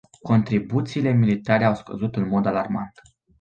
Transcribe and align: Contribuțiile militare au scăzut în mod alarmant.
Contribuțiile 0.21 1.11
militare 1.11 1.63
au 1.65 1.75
scăzut 1.75 2.15
în 2.15 2.27
mod 2.27 2.45
alarmant. 2.45 2.91